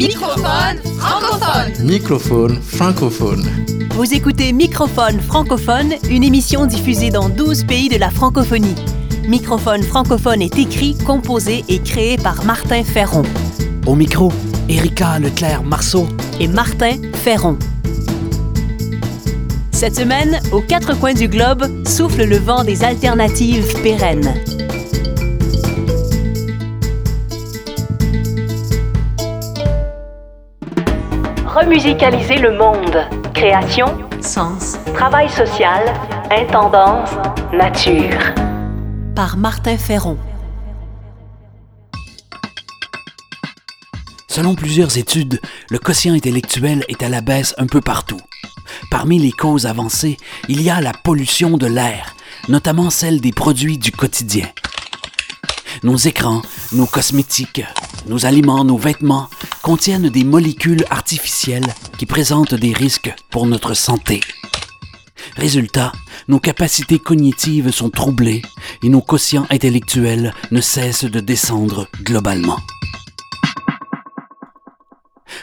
Microphone 0.00 0.78
francophone. 0.98 1.84
Microphone 1.84 2.62
francophone. 2.62 3.44
Vous 3.90 4.14
écoutez 4.14 4.50
Microphone 4.54 5.20
francophone, 5.20 5.92
une 6.08 6.24
émission 6.24 6.64
diffusée 6.64 7.10
dans 7.10 7.28
12 7.28 7.64
pays 7.64 7.90
de 7.90 7.98
la 7.98 8.08
francophonie. 8.08 8.74
Microphone 9.28 9.82
francophone 9.82 10.40
est 10.40 10.58
écrit, 10.58 10.96
composé 10.96 11.66
et 11.68 11.80
créé 11.80 12.16
par 12.16 12.46
Martin 12.46 12.82
Ferron. 12.82 13.24
Au 13.86 13.94
micro, 13.94 14.32
Erika 14.70 15.18
Leclerc-Marceau 15.18 16.06
et 16.40 16.48
Martin 16.48 16.96
Ferron. 17.12 17.58
Cette 19.72 19.96
semaine, 19.96 20.40
aux 20.50 20.62
quatre 20.62 20.98
coins 20.98 21.12
du 21.12 21.28
globe, 21.28 21.86
souffle 21.86 22.24
le 22.24 22.38
vent 22.38 22.64
des 22.64 22.84
alternatives 22.84 23.70
pérennes. 23.82 24.32
Remusicaliser 31.52 32.36
le 32.36 32.56
monde. 32.56 33.08
Création, 33.34 33.86
sens, 34.20 34.78
travail 34.94 35.28
social, 35.28 35.82
intendance, 36.30 37.10
nature. 37.52 38.20
Par 39.16 39.36
Martin 39.36 39.76
Ferron. 39.76 40.16
Selon 44.28 44.54
plusieurs 44.54 44.96
études, 44.96 45.40
le 45.70 45.80
quotient 45.80 46.14
intellectuel 46.14 46.84
est 46.86 47.02
à 47.02 47.08
la 47.08 47.20
baisse 47.20 47.52
un 47.58 47.66
peu 47.66 47.80
partout. 47.80 48.20
Parmi 48.88 49.18
les 49.18 49.32
causes 49.32 49.66
avancées, 49.66 50.18
il 50.48 50.62
y 50.62 50.70
a 50.70 50.80
la 50.80 50.92
pollution 50.92 51.56
de 51.56 51.66
l'air, 51.66 52.14
notamment 52.48 52.90
celle 52.90 53.20
des 53.20 53.32
produits 53.32 53.76
du 53.76 53.90
quotidien. 53.90 54.46
Nos 55.82 55.96
écrans, 55.96 56.42
nos 56.70 56.86
cosmétiques, 56.86 57.64
nos 58.06 58.24
aliments, 58.24 58.64
nos 58.64 58.78
vêtements 58.78 59.28
contiennent 59.62 60.08
des 60.08 60.24
molécules 60.24 60.84
artificielles 60.90 61.74
qui 61.98 62.06
présentent 62.06 62.54
des 62.54 62.72
risques 62.72 63.14
pour 63.30 63.46
notre 63.46 63.74
santé. 63.74 64.20
Résultat, 65.36 65.92
nos 66.28 66.40
capacités 66.40 66.98
cognitives 66.98 67.70
sont 67.70 67.90
troublées 67.90 68.42
et 68.82 68.88
nos 68.88 69.00
quotients 69.00 69.46
intellectuels 69.50 70.34
ne 70.50 70.60
cessent 70.60 71.04
de 71.04 71.20
descendre 71.20 71.88
globalement. 72.02 72.58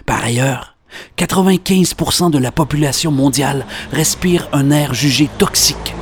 Par 0.06 0.24
ailleurs, 0.24 0.76
95% 1.18 2.32
de 2.32 2.38
la 2.38 2.52
population 2.52 3.12
mondiale 3.12 3.66
respire 3.92 4.48
un 4.54 4.72
air 4.72 4.94
jugé 4.94 5.30
toxique, 5.38 5.96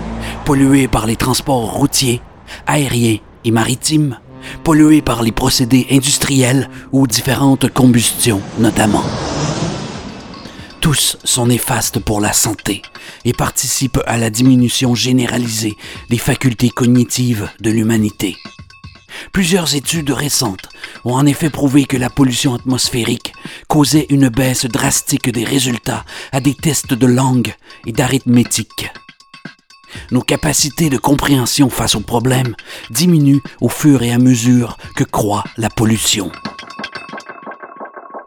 pollué 0.46 0.88
par 0.88 1.06
les 1.06 1.16
transports 1.16 1.74
routiers, 1.74 2.22
aériens 2.68 3.18
et 3.44 3.52
maritimes, 3.52 4.20
pollué 4.64 5.02
par 5.02 5.24
les 5.24 5.32
procédés 5.32 5.88
industriels 5.92 6.70
ou 6.92 7.08
différentes 7.08 7.72
combustions 7.72 8.42
notamment. 8.60 9.04
Tous 10.82 11.18
sont 11.24 11.48
néfastes 11.48 12.00
pour 12.00 12.22
la 12.22 12.32
santé 12.32 12.84
et 13.24 13.34
participent 13.34 14.02
à 14.06 14.18
la 14.18 14.30
diminution 14.30 14.94
généralisée 14.94 15.76
des 16.10 16.20
facultés 16.20 16.70
cognitives 16.70 17.50
de 17.60 17.72
l'humanité. 17.72 18.38
Plusieurs 19.32 19.76
études 19.76 20.12
récentes 20.12 20.70
ont 21.04 21.14
en 21.14 21.26
effet 21.26 21.50
prouvé 21.50 21.86
que 21.86 21.98
la 21.98 22.10
pollution 22.10 22.54
atmosphérique 22.54 23.34
causait 23.68 24.06
une 24.10 24.30
baisse 24.30 24.66
drastique 24.66 25.32
des 25.32 25.44
résultats 25.44 26.06
à 26.32 26.40
des 26.40 26.54
tests 26.54 26.94
de 26.94 27.08
langue 27.08 27.54
et 27.86 27.92
d'arithmétique. 27.92 28.92
Nos 30.12 30.22
capacités 30.22 30.90
de 30.90 30.98
compréhension 30.98 31.70
face 31.70 31.96
aux 31.96 32.02
problèmes 32.02 32.56
diminuent 32.90 33.42
au 33.62 33.70
fur 33.70 34.04
et 34.04 34.12
à 34.12 34.18
mesure 34.18 34.78
que 34.96 35.04
croît 35.04 35.44
la 35.58 35.70
pollution. 35.70 36.32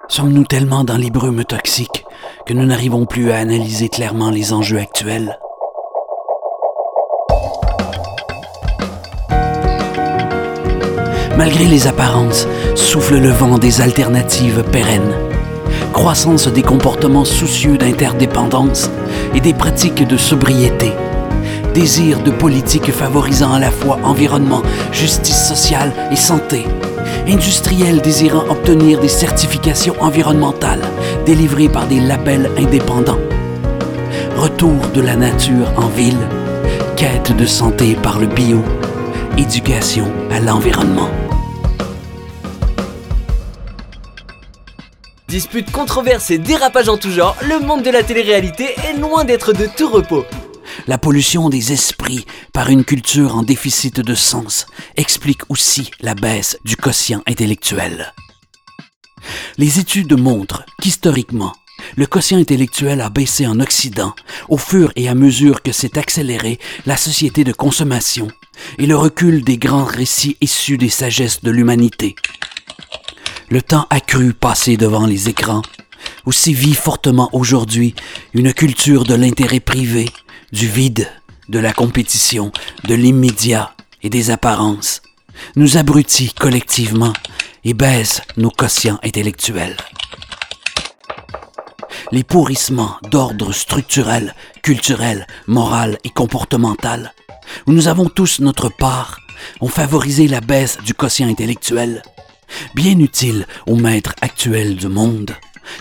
Sommes-nous 0.09 0.45
tellement 0.45 0.85
dans 0.85 0.97
les 0.97 1.11
brumes 1.11 1.45
toxiques 1.45 2.05
que 2.47 2.55
nous 2.55 2.65
n'arrivons 2.65 3.05
plus 3.05 3.31
à 3.31 3.37
analyser 3.37 3.89
clairement 3.89 4.31
les 4.31 4.53
enjeux 4.53 4.79
actuels? 4.79 5.39
Malgré 11.37 11.67
les 11.67 11.87
apparences, 11.87 12.49
souffle 12.75 13.19
le 13.19 13.31
vent 13.31 13.59
des 13.59 13.81
alternatives 13.81 14.65
pérennes. 14.73 15.15
Croissance 15.93 16.49
des 16.49 16.63
comportements 16.63 17.25
soucieux 17.25 17.79
d'interdépendance 17.79 18.91
et 19.35 19.41
des 19.41 19.55
pratiques 19.55 20.07
de 20.07 20.17
sobriété. 20.17 20.91
Désir 21.79 22.21
de 22.25 22.33
politiques 22.33 22.91
favorisant 22.91 23.53
à 23.53 23.61
la 23.61 23.71
fois 23.71 24.01
environnement, 24.03 24.65
justice 24.91 25.47
sociale 25.47 25.93
et 26.11 26.17
santé. 26.17 26.65
Industriels 27.29 28.01
désirant 28.01 28.49
obtenir 28.51 28.99
des 28.99 29.07
certifications 29.07 29.95
environnementales 30.01 30.83
délivrées 31.25 31.69
par 31.69 31.87
des 31.87 32.01
labels 32.01 32.51
indépendants. 32.59 33.21
Retour 34.37 34.89
de 34.93 35.01
la 35.01 35.15
nature 35.15 35.73
en 35.77 35.87
ville. 35.87 36.19
Quête 36.97 37.37
de 37.37 37.47
santé 37.47 37.95
par 37.95 38.19
le 38.19 38.27
bio. 38.27 38.61
Éducation 39.37 40.11
à 40.33 40.41
l'environnement. 40.41 41.11
Disputes, 45.29 45.71
controverses 45.71 46.33
et 46.33 46.39
dérapages 46.39 46.89
en 46.89 46.97
tout 46.97 47.13
genre, 47.13 47.37
le 47.49 47.65
monde 47.65 47.85
de 47.85 47.91
la 47.91 48.03
télé-réalité 48.03 48.75
est 48.89 48.99
loin 48.99 49.23
d'être 49.23 49.53
de 49.53 49.69
tout 49.77 49.89
repos. 49.89 50.25
La 50.89 50.99
pollution 50.99 51.51
des 51.51 51.73
esprits 51.73 52.27
par 52.53 52.71
une 52.71 52.83
culture 52.83 53.37
en 53.37 53.43
déficit 53.45 54.01
de 54.01 54.15
sens 54.15 54.67
explique 54.97 55.43
aussi 55.51 55.91
la 56.01 56.15
baisse 56.15 56.59
du 56.65 56.77
quotient 56.77 57.23
intellectuel. 57.27 58.13
Les 59.59 59.79
études 59.79 60.19
montrent 60.19 60.65
qu'historiquement, 60.81 61.53
le 61.97 62.07
quotient 62.07 62.39
intellectuel 62.39 63.01
a 63.01 63.11
baissé 63.11 63.47
en 63.47 63.61
Occident 63.61 64.15
au 64.49 64.57
fur 64.57 64.91
et 64.97 65.09
à 65.09 65.15
mesure 65.15 65.63
que 65.63 65.73
s'est 65.73 65.99
accélérée 65.99 66.59
la 66.87 66.97
société 66.97 67.45
de 67.45 67.53
consommation 67.53 68.29
et 68.79 68.87
le 68.87 68.97
recul 68.97 69.45
des 69.45 69.59
grands 69.59 69.85
récits 69.85 70.37
issus 70.41 70.79
des 70.79 70.89
sagesses 70.89 71.43
de 71.43 71.51
l'humanité 71.51 72.17
le 73.51 73.63
temps 73.63 73.87
accru 73.91 74.35
passé 74.35 74.77
devant 74.77 75.07
les 75.07 75.29
écrans, 75.29 75.63
aussi 76.29 76.53
vit 76.53 76.75
fortement 76.75 77.31
aujourd'hui 77.33 77.95
une 78.35 78.53
culture 78.53 79.05
de 79.05 79.15
l'intérêt 79.15 79.61
privé, 79.61 80.11
du 80.53 80.69
vide, 80.69 81.09
de 81.49 81.59
la 81.59 81.73
compétition, 81.73 82.53
de 82.85 82.95
l'immédiat 82.95 83.73
et 84.03 84.11
des 84.11 84.31
apparences, 84.31 85.01
nous 85.57 85.79
abrutit 85.79 86.35
collectivement 86.35 87.15
et 87.65 87.73
baisse 87.73 88.21
nos 88.37 88.51
quotients 88.51 88.99
intellectuels. 89.03 89.79
Les 92.13 92.25
pourrissements 92.25 92.99
d'ordre 93.11 93.53
structurel, 93.53 94.35
culturel, 94.63 95.27
moral 95.47 95.97
et 96.05 96.11
comportemental, 96.11 97.15
où 97.67 97.73
nous 97.73 97.89
avons 97.89 98.11
tous 98.11 98.41
notre 98.41 98.69
part, 98.69 99.19
ont 99.63 99.69
favorisé 99.69 100.29
la 100.29 100.43
baisse 100.43 100.77
du 100.85 100.93
quotient 100.93 101.29
intellectuel 101.29 102.03
bien 102.75 102.99
utile 102.99 103.47
aux 103.67 103.77
maîtres 103.77 104.15
actuels 104.21 104.77
du 104.77 104.89
monde, 104.89 105.35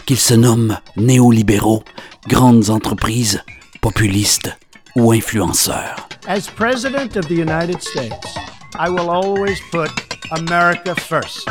qu'ils 0.08 0.18
se 0.18 0.34
nomment 0.34 0.80
néolibéraux, 0.96 1.84
grandes 2.28 2.70
entreprises, 2.72 3.44
populistes 3.82 4.58
ou 4.96 5.12
influenceurs. 5.12 6.08
As 6.28 6.50
President 6.50 7.16
of 7.18 7.28
the 7.28 7.38
United 7.38 7.82
States, 7.82 8.36
I 8.80 8.90
will 8.90 9.10
always 9.10 9.60
put 9.72 9.92
America 10.32 10.96
first. 10.96 11.48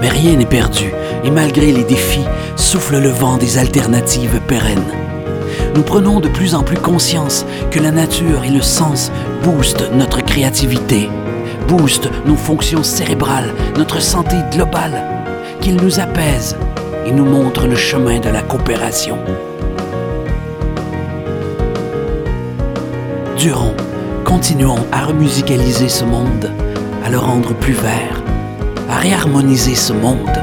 Mais 0.00 0.08
rien 0.08 0.36
n'est 0.36 0.46
perdu, 0.46 0.90
et 1.22 1.30
malgré 1.30 1.72
les 1.72 1.84
défis, 1.84 2.24
souffle 2.56 2.98
le 2.98 3.10
vent 3.10 3.36
des 3.36 3.58
alternatives 3.58 4.40
pérennes 4.48 4.90
nous 5.76 5.82
prenons 5.82 6.20
de 6.20 6.28
plus 6.28 6.54
en 6.54 6.62
plus 6.62 6.78
conscience 6.78 7.44
que 7.70 7.78
la 7.78 7.90
nature 7.90 8.44
et 8.44 8.50
le 8.50 8.62
sens 8.62 9.12
boostent 9.42 9.92
notre 9.92 10.22
créativité, 10.22 11.10
boostent 11.68 12.10
nos 12.24 12.36
fonctions 12.36 12.82
cérébrales, 12.82 13.52
notre 13.76 14.00
santé 14.00 14.36
globale, 14.52 15.02
qu'ils 15.60 15.76
nous 15.76 16.00
apaisent 16.00 16.56
et 17.06 17.12
nous 17.12 17.24
montrent 17.24 17.66
le 17.66 17.76
chemin 17.76 18.18
de 18.18 18.28
la 18.28 18.42
coopération. 18.42 19.18
Durons, 23.36 23.74
continuons 24.24 24.78
à 24.92 25.04
remusicaliser 25.04 25.88
ce 25.88 26.04
monde, 26.04 26.50
à 27.04 27.10
le 27.10 27.18
rendre 27.18 27.54
plus 27.54 27.74
vert, 27.74 28.22
à 28.90 28.96
réharmoniser 28.96 29.74
ce 29.74 29.92
monde, 29.92 30.38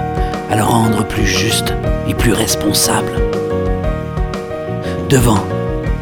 à 0.50 0.56
le 0.56 0.64
rendre 0.64 1.06
plus 1.06 1.26
juste 1.26 1.74
et 2.08 2.14
plus 2.14 2.34
responsable 2.34 3.12
devant 5.14 5.46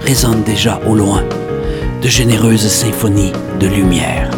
résonnent 0.05 0.43
déjà 0.43 0.79
au 0.87 0.95
loin 0.95 1.21
de 2.01 2.07
généreuses 2.07 2.67
symphonies 2.67 3.33
de 3.59 3.67
lumière. 3.67 4.31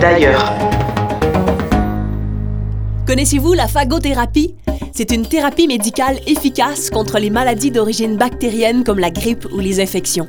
D'ailleurs. 0.00 0.52
Connaissez-vous 3.06 3.52
la 3.52 3.68
phagothérapie? 3.68 4.54
C'est 4.92 5.12
une 5.12 5.26
thérapie 5.26 5.66
médicale 5.66 6.18
efficace 6.26 6.90
contre 6.90 7.18
les 7.18 7.30
maladies 7.30 7.70
d'origine 7.70 8.16
bactérienne 8.16 8.82
comme 8.82 8.98
la 8.98 9.10
grippe 9.10 9.46
ou 9.52 9.58
les 9.58 9.80
infections. 9.80 10.26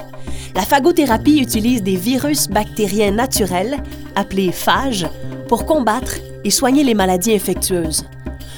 La 0.56 0.62
phagothérapie 0.62 1.40
utilise 1.40 1.84
des 1.84 1.96
virus 1.96 2.48
bactériens 2.48 3.12
naturels, 3.12 3.82
appelés 4.16 4.52
phages, 4.52 5.08
pour 5.48 5.66
combattre 5.66 6.16
et 6.44 6.50
soigner 6.50 6.84
les 6.84 6.94
maladies 6.94 7.34
infectieuses. 7.34 8.06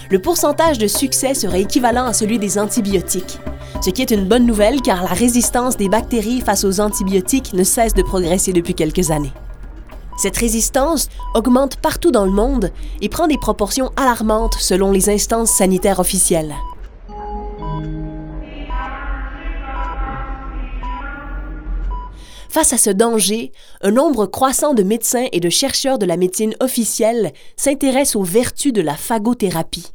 Le 0.10 0.20
pourcentage 0.20 0.78
de 0.78 0.88
succès 0.88 1.34
serait 1.34 1.62
équivalent 1.62 2.06
à 2.06 2.14
celui 2.14 2.40
des 2.40 2.58
antibiotiques, 2.58 3.40
ce 3.82 3.90
qui 3.90 4.02
est 4.02 4.12
une 4.12 4.26
bonne 4.26 4.46
nouvelle 4.46 4.82
car 4.82 5.04
la 5.04 5.10
résistance 5.10 5.78
des 5.78 5.90
bactéries 5.90 6.42
face 6.42 6.64
aux 6.64 6.80
antibiotiques 6.80 7.54
ne 7.54 7.64
cesse 7.64 7.94
de 7.94 8.04
progresser 8.04 8.54
depuis 8.54 8.74
quelques 8.74 9.12
années. 9.12 9.34
Cette 10.18 10.38
résistance 10.38 11.10
augmente 11.34 11.78
partout 11.78 12.12
dans 12.12 12.26
le 12.26 12.32
monde 12.32 12.72
et 13.02 13.10
prend 13.10 13.28
des 13.28 13.38
proportions 13.38 13.92
alarmantes 13.96 14.56
selon 14.60 14.92
les 14.92 15.10
instances 15.10 15.52
sanitaires 15.52 16.00
officielles. 16.00 16.56
Face 22.54 22.72
à 22.72 22.78
ce 22.78 22.92
danger, 22.92 23.52
un 23.82 23.90
nombre 23.90 24.28
croissant 24.28 24.76
de 24.76 24.84
médecins 24.84 25.26
et 25.32 25.40
de 25.40 25.50
chercheurs 25.50 25.98
de 25.98 26.06
la 26.06 26.18
médecine 26.18 26.54
officielle 26.60 27.34
s'intéressent 27.56 28.16
aux 28.18 28.24
vertus 28.24 28.72
de 28.72 28.82
la 28.82 28.96
phagothérapie. 28.96 29.92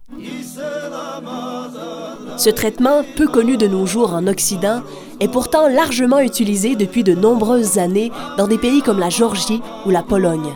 Ce 2.39 2.51
traitement, 2.51 3.03
peu 3.17 3.27
connu 3.27 3.57
de 3.57 3.67
nos 3.67 3.85
jours 3.85 4.15
en 4.15 4.29
Occident, 4.29 4.83
est 5.19 5.27
pourtant 5.27 5.67
largement 5.67 6.21
utilisé 6.21 6.77
depuis 6.77 7.03
de 7.03 7.13
nombreuses 7.13 7.79
années 7.79 8.13
dans 8.37 8.47
des 8.47 8.59
pays 8.59 8.81
comme 8.81 9.01
la 9.01 9.11
Géorgie 9.11 9.61
ou 9.85 9.91
la 9.91 10.05
Pologne. 10.05 10.55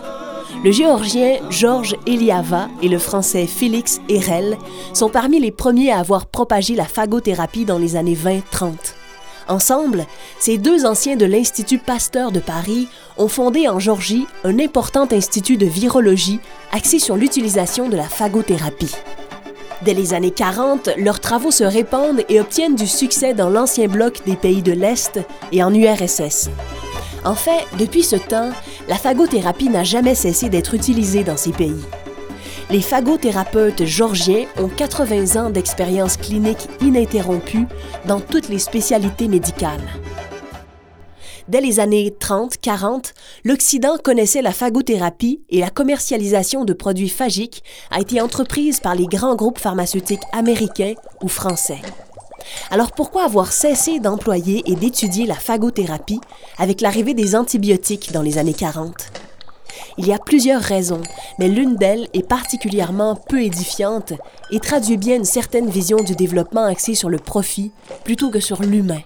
Le 0.62 0.70
géorgien 0.70 1.38
Georges 1.50 1.96
Eliava 2.06 2.68
et 2.82 2.88
le 2.88 3.00
français 3.00 3.48
Félix 3.48 4.00
Herel 4.08 4.56
sont 4.94 5.08
parmi 5.08 5.40
les 5.40 5.50
premiers 5.50 5.90
à 5.90 5.98
avoir 5.98 6.26
propagé 6.26 6.76
la 6.76 6.84
phagothérapie 6.84 7.64
dans 7.64 7.78
les 7.78 7.96
années 7.96 8.16
20-30. 8.16 8.74
Ensemble, 9.48 10.06
ces 10.38 10.58
deux 10.58 10.86
anciens 10.86 11.16
de 11.16 11.26
l'Institut 11.26 11.78
Pasteur 11.78 12.30
de 12.30 12.38
Paris 12.38 12.86
ont 13.18 13.26
fondé 13.26 13.66
en 13.68 13.80
Georgie 13.80 14.28
un 14.44 14.60
important 14.60 15.08
institut 15.10 15.56
de 15.56 15.66
virologie 15.66 16.38
axé 16.70 17.00
sur 17.00 17.16
l'utilisation 17.16 17.88
de 17.88 17.96
la 17.96 18.04
phagothérapie. 18.04 18.94
Dès 19.84 19.94
les 19.94 20.14
années 20.14 20.30
40, 20.30 20.90
leurs 20.96 21.18
travaux 21.18 21.50
se 21.50 21.64
répandent 21.64 22.22
et 22.28 22.40
obtiennent 22.40 22.76
du 22.76 22.86
succès 22.86 23.34
dans 23.34 23.50
l'ancien 23.50 23.88
bloc 23.88 24.20
des 24.24 24.36
pays 24.36 24.62
de 24.62 24.70
l'Est 24.72 25.18
et 25.50 25.64
en 25.64 25.74
URSS. 25.74 26.50
En 27.24 27.34
fait, 27.34 27.66
depuis 27.78 28.04
ce 28.04 28.16
temps, 28.16 28.50
la 28.88 28.94
phagothérapie 28.94 29.68
n'a 29.68 29.82
jamais 29.82 30.14
cessé 30.14 30.48
d'être 30.48 30.74
utilisée 30.74 31.24
dans 31.24 31.36
ces 31.36 31.50
pays. 31.50 31.82
Les 32.70 32.80
phagothérapeutes 32.80 33.84
georgiens 33.84 34.46
ont 34.56 34.68
80 34.68 35.40
ans 35.40 35.50
d'expérience 35.50 36.16
clinique 36.16 36.68
ininterrompue 36.80 37.66
dans 38.06 38.20
toutes 38.20 38.48
les 38.48 38.60
spécialités 38.60 39.26
médicales. 39.26 39.82
Dès 41.48 41.60
les 41.60 41.80
années 41.80 42.14
30-40, 42.20 43.12
l'Occident 43.44 43.98
connaissait 43.98 44.42
la 44.42 44.52
phagothérapie 44.52 45.40
et 45.50 45.60
la 45.60 45.70
commercialisation 45.70 46.64
de 46.64 46.72
produits 46.72 47.08
phagiques 47.08 47.64
a 47.90 48.00
été 48.00 48.20
entreprise 48.20 48.80
par 48.80 48.94
les 48.94 49.06
grands 49.06 49.34
groupes 49.34 49.58
pharmaceutiques 49.58 50.22
américains 50.32 50.94
ou 51.22 51.28
français. 51.28 51.80
Alors 52.70 52.92
pourquoi 52.92 53.24
avoir 53.24 53.52
cessé 53.52 53.98
d'employer 53.98 54.62
et 54.66 54.74
d'étudier 54.74 55.26
la 55.26 55.34
phagothérapie 55.34 56.20
avec 56.58 56.80
l'arrivée 56.80 57.14
des 57.14 57.34
antibiotiques 57.34 58.12
dans 58.12 58.22
les 58.22 58.38
années 58.38 58.54
40 58.54 58.94
Il 59.98 60.06
y 60.06 60.12
a 60.12 60.18
plusieurs 60.18 60.62
raisons, 60.62 61.02
mais 61.38 61.48
l'une 61.48 61.76
d'elles 61.76 62.08
est 62.14 62.26
particulièrement 62.26 63.16
peu 63.16 63.42
édifiante 63.42 64.12
et 64.50 64.60
traduit 64.60 64.96
bien 64.96 65.16
une 65.16 65.24
certaine 65.24 65.70
vision 65.70 65.98
du 65.98 66.14
développement 66.14 66.64
axée 66.64 66.94
sur 66.94 67.08
le 67.08 67.18
profit 67.18 67.72
plutôt 68.04 68.30
que 68.30 68.40
sur 68.40 68.62
l'humain. 68.62 69.00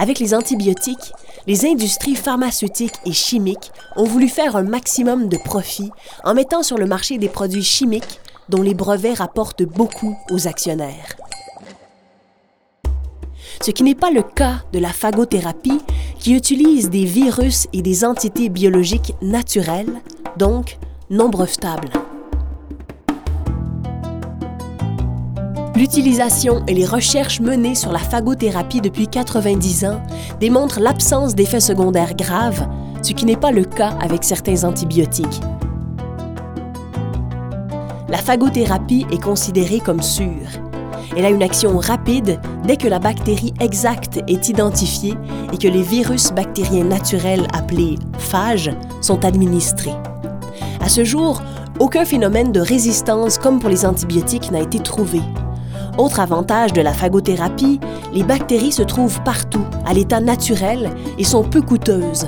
Avec 0.00 0.18
les 0.18 0.32
antibiotiques, 0.34 1.12
les 1.46 1.66
industries 1.66 2.16
pharmaceutiques 2.16 2.94
et 3.04 3.12
chimiques 3.12 3.70
ont 3.96 4.04
voulu 4.04 4.30
faire 4.30 4.56
un 4.56 4.62
maximum 4.62 5.28
de 5.28 5.36
profit 5.36 5.90
en 6.24 6.32
mettant 6.32 6.62
sur 6.62 6.78
le 6.78 6.86
marché 6.86 7.18
des 7.18 7.28
produits 7.28 7.62
chimiques 7.62 8.18
dont 8.48 8.62
les 8.62 8.72
brevets 8.72 9.18
rapportent 9.18 9.62
beaucoup 9.62 10.16
aux 10.30 10.48
actionnaires. 10.48 11.16
Ce 13.60 13.70
qui 13.72 13.82
n'est 13.82 13.94
pas 13.94 14.10
le 14.10 14.22
cas 14.22 14.62
de 14.72 14.78
la 14.78 14.88
phagothérapie 14.88 15.82
qui 16.18 16.32
utilise 16.32 16.88
des 16.88 17.04
virus 17.04 17.66
et 17.74 17.82
des 17.82 18.02
entités 18.02 18.48
biologiques 18.48 19.12
naturelles, 19.20 20.00
donc 20.38 20.78
non 21.10 21.28
brevetables. 21.28 21.90
L'utilisation 25.80 26.62
et 26.66 26.74
les 26.74 26.84
recherches 26.84 27.40
menées 27.40 27.74
sur 27.74 27.90
la 27.90 28.00
phagothérapie 28.00 28.82
depuis 28.82 29.08
90 29.08 29.86
ans 29.86 30.02
démontrent 30.38 30.78
l'absence 30.78 31.34
d'effets 31.34 31.58
secondaires 31.58 32.14
graves, 32.14 32.68
ce 33.00 33.14
qui 33.14 33.24
n'est 33.24 33.34
pas 33.34 33.50
le 33.50 33.64
cas 33.64 33.96
avec 34.02 34.22
certains 34.22 34.64
antibiotiques. 34.64 35.40
La 38.10 38.18
phagothérapie 38.18 39.06
est 39.10 39.22
considérée 39.22 39.80
comme 39.80 40.02
sûre. 40.02 40.50
Elle 41.16 41.24
a 41.24 41.30
une 41.30 41.42
action 41.42 41.78
rapide 41.78 42.38
dès 42.66 42.76
que 42.76 42.86
la 42.86 42.98
bactérie 42.98 43.54
exacte 43.58 44.20
est 44.28 44.50
identifiée 44.50 45.14
et 45.50 45.56
que 45.56 45.68
les 45.68 45.82
virus 45.82 46.30
bactériens 46.30 46.84
naturels 46.84 47.46
appelés 47.54 47.94
phages 48.18 48.70
sont 49.00 49.24
administrés. 49.24 49.96
À 50.84 50.90
ce 50.90 51.04
jour, 51.04 51.40
aucun 51.78 52.04
phénomène 52.04 52.52
de 52.52 52.60
résistance 52.60 53.38
comme 53.38 53.60
pour 53.60 53.70
les 53.70 53.86
antibiotiques 53.86 54.50
n'a 54.50 54.60
été 54.60 54.78
trouvé. 54.78 55.22
Autre 56.00 56.20
avantage 56.20 56.72
de 56.72 56.80
la 56.80 56.94
phagothérapie, 56.94 57.78
les 58.14 58.22
bactéries 58.22 58.72
se 58.72 58.80
trouvent 58.80 59.20
partout, 59.22 59.66
à 59.84 59.92
l'état 59.92 60.18
naturel, 60.18 60.88
et 61.18 61.24
sont 61.24 61.42
peu 61.44 61.60
coûteuses. 61.60 62.26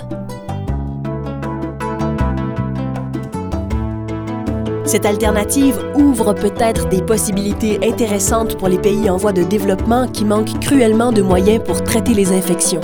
Cette 4.84 5.06
alternative 5.06 5.78
ouvre 5.94 6.34
peut-être 6.34 6.90
des 6.90 7.00
possibilités 7.00 7.78
intéressantes 7.82 8.58
pour 8.58 8.68
les 8.68 8.76
pays 8.76 9.08
en 9.08 9.16
voie 9.16 9.32
de 9.32 9.42
développement 9.42 10.06
qui 10.06 10.26
manquent 10.26 10.60
cruellement 10.60 11.10
de 11.10 11.22
moyens 11.22 11.64
pour 11.64 11.82
traiter 11.82 12.12
les 12.12 12.30
infections. 12.30 12.82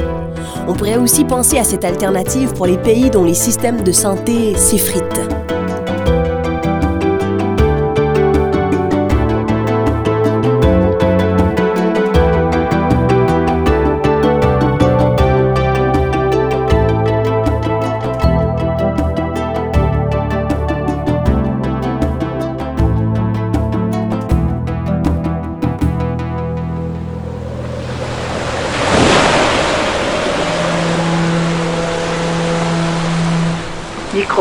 On 0.66 0.72
pourrait 0.72 0.96
aussi 0.96 1.24
penser 1.24 1.58
à 1.58 1.64
cette 1.64 1.84
alternative 1.84 2.54
pour 2.54 2.64
les 2.64 2.78
pays 2.78 3.10
dont 3.10 3.24
les 3.24 3.34
systèmes 3.34 3.82
de 3.82 3.92
santé 3.92 4.56
s'effritent. 4.56 5.37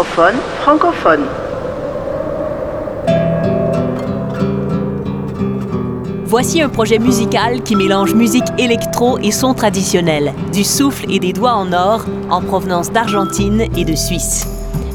Francophone. 0.03 1.25
Voici 6.25 6.61
un 6.61 6.69
projet 6.69 6.99
musical 6.99 7.63
qui 7.63 7.75
mélange 7.75 8.13
musique 8.13 8.45
électro 8.59 9.17
et 9.19 9.31
son 9.31 9.53
traditionnel, 9.53 10.33
du 10.53 10.63
souffle 10.63 11.11
et 11.11 11.19
des 11.19 11.33
doigts 11.33 11.53
en 11.53 11.73
or 11.73 12.05
en 12.29 12.41
provenance 12.41 12.91
d'Argentine 12.91 13.65
et 13.75 13.85
de 13.85 13.95
Suisse, 13.95 14.47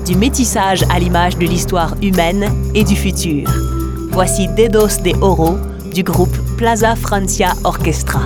du 0.07 0.15
métissage 0.15 0.85
à 0.95 0.99
l'image 0.99 1.37
de 1.37 1.47
l'histoire 1.47 1.95
humaine 2.01 2.49
et 2.75 2.85
du 2.85 2.95
futur. 2.95 3.49
Voici 4.11 4.47
Dedos 4.49 5.03
de 5.03 5.21
Oro 5.21 5.59
du 5.93 6.03
groupe 6.03 6.37
Plaza 6.57 6.95
Francia 6.95 7.55
Orchestra. 7.65 8.21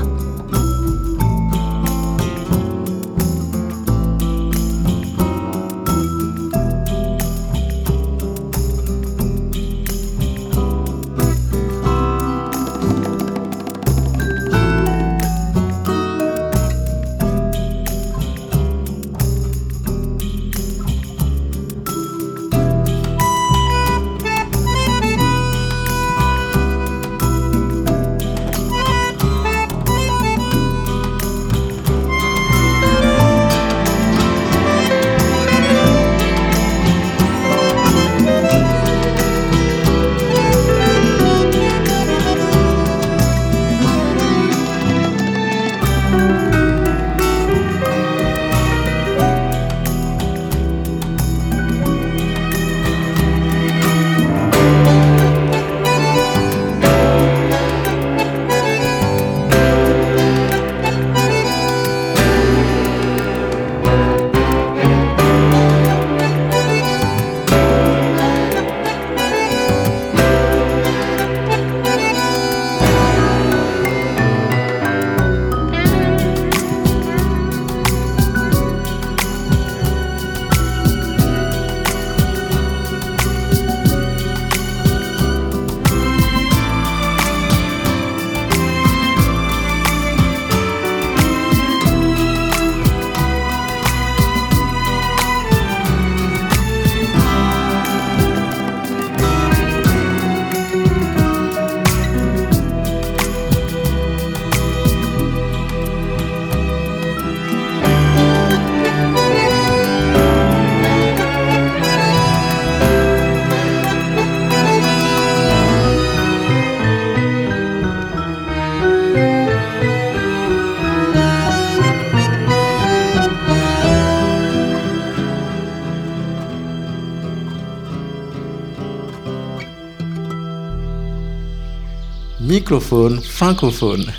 Microphone 132.68 133.22
francophone. 133.22 134.12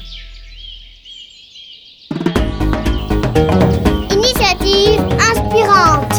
Initiative 4.10 5.02
inspirante. 5.20 6.14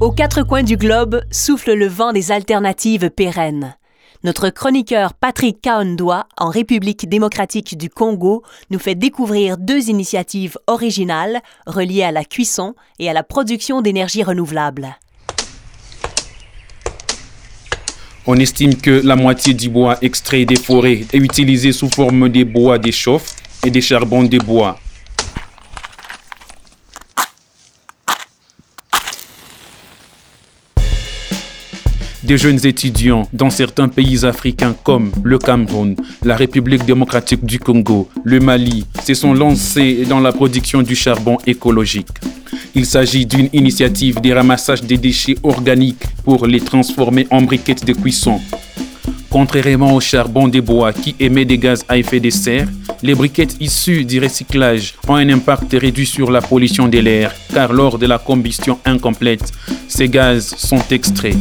Aux 0.00 0.10
quatre 0.10 0.42
coins 0.42 0.64
du 0.64 0.76
globe 0.76 1.22
souffle 1.30 1.74
le 1.74 1.86
vent 1.86 2.12
des 2.12 2.32
alternatives 2.32 3.10
pérennes. 3.10 3.76
Notre 4.24 4.50
chroniqueur 4.50 5.14
Patrick 5.14 5.60
Kaondoa, 5.60 6.26
en 6.36 6.48
République 6.48 7.08
démocratique 7.08 7.78
du 7.78 7.88
Congo, 7.88 8.42
nous 8.70 8.80
fait 8.80 8.96
découvrir 8.96 9.56
deux 9.56 9.88
initiatives 9.88 10.58
originales 10.66 11.42
reliées 11.68 12.02
à 12.02 12.10
la 12.10 12.24
cuisson 12.24 12.74
et 12.98 13.08
à 13.08 13.12
la 13.12 13.22
production 13.22 13.82
d'énergie 13.82 14.24
renouvelable. 14.24 14.96
On 18.26 18.36
estime 18.36 18.74
que 18.76 19.02
la 19.04 19.16
moitié 19.16 19.52
du 19.52 19.68
bois 19.68 19.98
extrait 20.00 20.46
des 20.46 20.56
forêts 20.56 21.04
est 21.12 21.18
utilisé 21.18 21.72
sous 21.72 21.90
forme 21.90 22.30
des 22.30 22.46
bois 22.46 22.78
des 22.78 22.90
chauffe 22.90 23.34
et 23.66 23.70
des 23.70 23.82
charbons 23.82 24.22
de 24.22 24.38
bois. 24.38 24.78
Des 32.26 32.38
jeunes 32.38 32.64
étudiants 32.64 33.28
dans 33.34 33.50
certains 33.50 33.88
pays 33.88 34.24
africains 34.24 34.74
comme 34.82 35.12
le 35.22 35.38
Cameroun, 35.38 35.94
la 36.22 36.36
République 36.36 36.86
démocratique 36.86 37.44
du 37.44 37.58
Congo, 37.58 38.08
le 38.24 38.40
Mali 38.40 38.86
se 39.04 39.12
sont 39.12 39.34
lancés 39.34 40.06
dans 40.08 40.20
la 40.20 40.32
production 40.32 40.80
du 40.80 40.96
charbon 40.96 41.36
écologique. 41.46 42.08
Il 42.74 42.86
s'agit 42.86 43.26
d'une 43.26 43.50
initiative 43.52 44.22
de 44.22 44.32
ramassage 44.32 44.82
des 44.82 44.96
déchets 44.96 45.36
organiques 45.42 46.02
pour 46.24 46.46
les 46.46 46.60
transformer 46.60 47.26
en 47.30 47.42
briquettes 47.42 47.84
de 47.84 47.92
cuisson. 47.92 48.40
Contrairement 49.28 49.94
au 49.94 50.00
charbon 50.00 50.48
des 50.48 50.62
bois 50.62 50.94
qui 50.94 51.14
émet 51.20 51.44
des 51.44 51.58
gaz 51.58 51.84
à 51.90 51.98
effet 51.98 52.20
de 52.20 52.30
serre, 52.30 52.68
les 53.02 53.14
briquettes 53.14 53.56
issues 53.60 54.06
du 54.06 54.18
recyclage 54.18 54.94
ont 55.08 55.16
un 55.16 55.28
impact 55.28 55.70
réduit 55.78 56.06
sur 56.06 56.30
la 56.30 56.40
pollution 56.40 56.88
de 56.88 57.00
l'air 57.00 57.34
car 57.52 57.70
lors 57.70 57.98
de 57.98 58.06
la 58.06 58.16
combustion 58.16 58.78
incomplète, 58.86 59.52
ces 59.88 60.08
gaz 60.08 60.54
sont 60.56 60.82
extraits. 60.90 61.36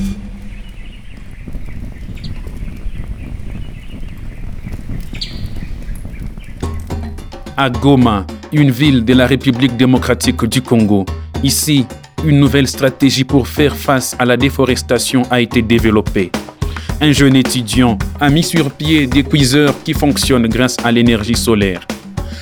À 7.58 7.70
Goma, 7.70 8.26
une 8.52 8.72
ville 8.72 9.06
de 9.06 9.14
la 9.14 9.28
République 9.28 9.78
démocratique 9.78 10.46
du 10.46 10.62
Congo. 10.62 11.06
Ici, 11.44 11.86
une 12.26 12.40
nouvelle 12.40 12.68
stratégie 12.68 13.24
pour 13.24 13.48
faire 13.48 13.76
face 13.76 14.16
à 14.20 14.26
la 14.26 14.38
déforestation 14.38 15.24
a 15.30 15.42
été 15.42 15.62
développée. 15.62 16.32
Un 17.02 17.12
jeune 17.12 17.36
étudiant 17.36 17.98
a 18.20 18.30
mis 18.30 18.44
sur 18.44 18.72
pied 18.72 19.08
des 19.08 19.24
cuiseurs 19.24 19.74
qui 19.84 19.94
fonctionnent 19.94 20.48
grâce 20.48 20.78
à 20.84 20.92
l'énergie 20.92 21.36
solaire. 21.36 21.86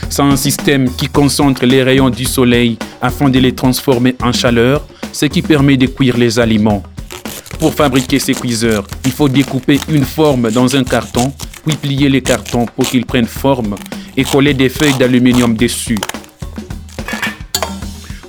C'est 0.09 0.21
un 0.21 0.35
système 0.35 0.89
qui 0.93 1.07
concentre 1.07 1.65
les 1.65 1.83
rayons 1.83 2.09
du 2.09 2.25
soleil 2.25 2.77
afin 3.01 3.29
de 3.29 3.39
les 3.39 3.53
transformer 3.55 4.15
en 4.21 4.31
chaleur, 4.31 4.85
ce 5.13 5.25
qui 5.25 5.41
permet 5.41 5.77
de 5.77 5.87
cuire 5.87 6.17
les 6.17 6.39
aliments. 6.39 6.83
Pour 7.59 7.73
fabriquer 7.73 8.19
ces 8.19 8.33
cuiseurs, 8.33 8.85
il 9.05 9.11
faut 9.11 9.29
découper 9.29 9.79
une 9.89 10.03
forme 10.05 10.51
dans 10.51 10.75
un 10.75 10.83
carton, 10.83 11.31
puis 11.65 11.75
plier 11.75 12.09
les 12.09 12.21
cartons 12.21 12.65
pour 12.65 12.85
qu'ils 12.85 13.05
prennent 13.05 13.25
forme 13.25 13.75
et 14.17 14.23
coller 14.23 14.53
des 14.53 14.69
feuilles 14.69 14.97
d'aluminium 14.97 15.55
dessus. 15.55 15.99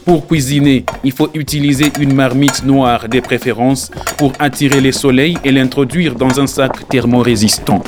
Pour 0.04 0.26
cuisiner, 0.26 0.84
il 1.04 1.12
faut 1.12 1.30
utiliser 1.34 1.92
une 2.00 2.14
marmite 2.14 2.64
noire 2.64 3.08
de 3.08 3.20
préférence 3.20 3.90
pour 4.18 4.32
attirer 4.38 4.80
le 4.80 4.90
soleil 4.90 5.38
et 5.44 5.52
l'introduire 5.52 6.14
dans 6.16 6.40
un 6.40 6.46
sac 6.46 6.88
thermorésistant. 6.88 7.82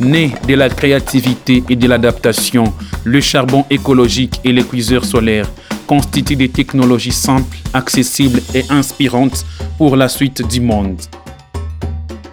Né 0.00 0.32
de 0.48 0.54
la 0.54 0.68
créativité 0.68 1.62
et 1.68 1.76
de 1.76 1.86
l'adaptation, 1.86 2.64
le 3.04 3.20
charbon 3.20 3.64
écologique 3.70 4.40
et 4.44 4.52
les 4.52 4.64
cuiseurs 4.64 5.04
solaires 5.04 5.48
constituent 5.86 6.36
des 6.36 6.48
technologies 6.48 7.12
simples, 7.12 7.58
accessibles 7.72 8.40
et 8.54 8.64
inspirantes 8.70 9.44
pour 9.78 9.96
la 9.96 10.08
suite 10.08 10.46
du 10.46 10.60
monde. 10.60 11.00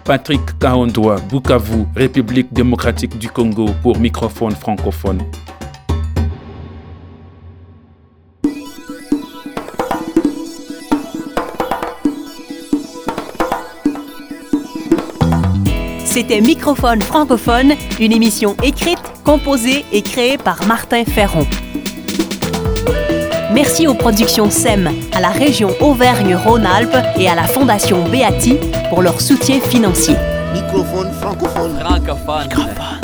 Patrick 0.08 0.58
Kahondoa, 0.58 1.16
Bukavu, 1.28 1.86
République 1.94 2.50
démocratique 2.50 3.18
du 3.18 3.28
Congo 3.28 3.66
pour 3.82 3.98
microphone 3.98 4.52
francophone. 4.52 5.22
C'était 16.06 16.40
Microphone 16.40 17.02
francophone, 17.02 17.74
une 18.00 18.12
émission 18.12 18.56
écrite, 18.62 18.98
composée 19.26 19.84
et 19.92 20.00
créée 20.00 20.38
par 20.38 20.66
Martin 20.66 21.04
Ferron. 21.04 21.46
Merci 23.60 23.88
aux 23.88 23.94
productions 23.94 24.52
SEM, 24.52 24.88
à 25.12 25.20
la 25.20 25.30
région 25.30 25.70
Auvergne-Rhône-Alpes 25.80 26.96
et 27.18 27.28
à 27.28 27.34
la 27.34 27.42
Fondation 27.42 28.04
Beati 28.04 28.56
pour 28.88 29.02
leur 29.02 29.20
soutien 29.20 29.60
financier. 29.60 30.14
Microphone 30.52 31.10
francophone. 31.14 31.76
Francophone. 31.80 32.97